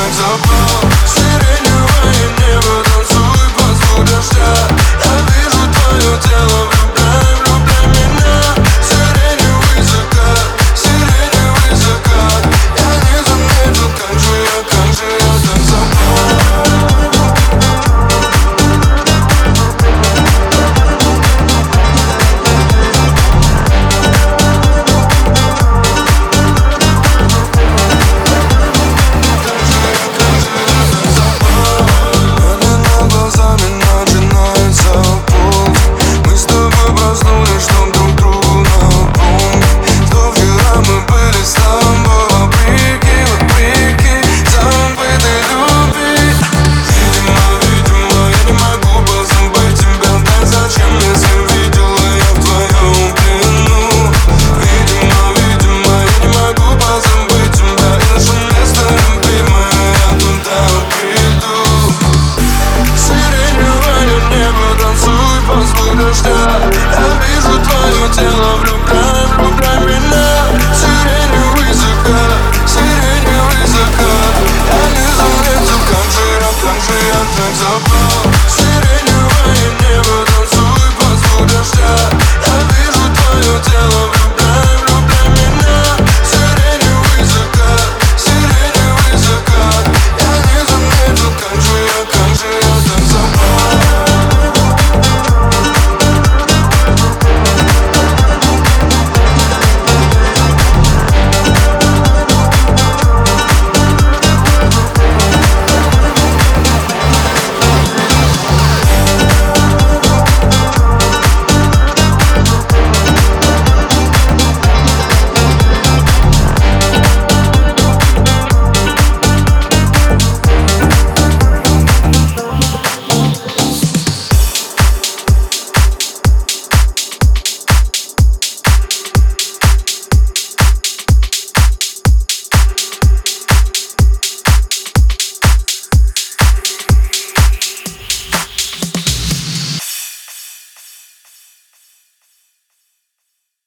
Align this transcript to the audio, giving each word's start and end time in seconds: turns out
turns 0.00 0.20
out 0.22 0.69